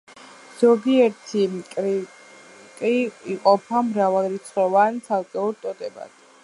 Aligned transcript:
ზოგიერთი 0.59 1.43
კრიკი 1.75 2.93
იყოფა 3.35 3.83
მრავალრიცხოვან 3.93 5.01
ცალკეულ 5.09 5.57
ტოტებად. 5.67 6.23